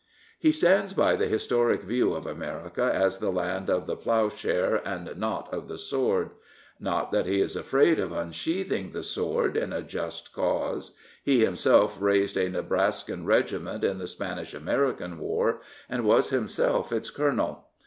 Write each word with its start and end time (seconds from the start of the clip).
He 0.39 0.51
stands 0.51 0.93
by 0.93 1.15
the 1.15 1.27
historic 1.27 1.83
view 1.83 2.13
of 2.15 2.25
America 2.25 2.89
as 2.91 3.19
the 3.19 3.29
land 3.29 3.69
of 3.69 3.85
the 3.85 3.95
plough 3.95 4.29
share 4.29 4.77
and 4.77 5.15
not 5.15 5.53
of 5.53 5.67
the 5.67 5.77
sword. 5.77 6.31
Not 6.79 7.11
that 7.11 7.27
he 7.27 7.39
is 7.39 7.55
afraid 7.55 7.99
of 7.99 8.11
unsheathing 8.11 8.93
the 8.93 9.03
sword 9.03 9.55
in 9.55 9.71
a 9.71 9.83
just 9.83 10.33
cause. 10.33 10.97
He 11.23 11.45
himself 11.45 12.01
raised 12.01 12.35
a 12.35 12.49
Nebraskan 12.49 13.27
regiment 13.27 13.83
in 13.83 13.99
the 13.99 14.07
Spanish 14.07 14.55
American 14.55 15.19
war, 15.19 15.61
and 15.87 16.03
was 16.03 16.31
himself 16.31 16.91
its 16.91 17.11
colonel. 17.11 17.67